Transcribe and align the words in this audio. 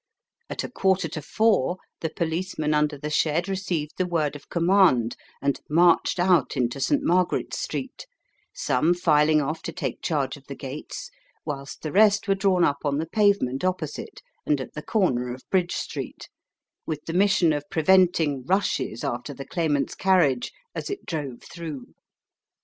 At 0.49 0.63
a 0.63 0.67
quarter 0.67 1.07
to 1.09 1.21
four 1.21 1.77
the 1.99 2.09
policemen 2.09 2.73
under 2.73 2.97
the 2.97 3.11
shed 3.11 3.47
received 3.47 3.99
the 3.99 4.07
word 4.07 4.35
of 4.35 4.49
command, 4.49 5.15
and 5.43 5.61
marched 5.69 6.19
out 6.19 6.57
into 6.57 6.79
St. 6.79 7.03
Margaret's 7.03 7.59
Street, 7.59 8.07
some 8.51 8.95
filing 8.95 9.41
off 9.43 9.61
to 9.61 9.71
take 9.71 10.01
charge 10.01 10.37
of 10.37 10.47
the 10.47 10.55
gates, 10.55 11.11
whilst 11.45 11.83
the 11.83 11.91
rest 11.91 12.27
were 12.27 12.33
drawn 12.33 12.63
up 12.63 12.79
on 12.83 12.97
the 12.97 13.05
pavement 13.05 13.63
opposite 13.63 14.23
and 14.43 14.59
at 14.59 14.73
the 14.73 14.81
corner 14.81 15.31
of 15.35 15.47
Bridge 15.51 15.73
Street, 15.75 16.29
with 16.87 17.05
the 17.05 17.13
mission 17.13 17.53
of 17.53 17.69
preventing 17.69 18.43
rushes 18.45 19.03
after 19.03 19.35
the 19.35 19.45
Claimant's 19.45 19.93
carriage 19.93 20.51
as 20.73 20.89
it 20.89 21.05
drove 21.05 21.43
through. 21.43 21.93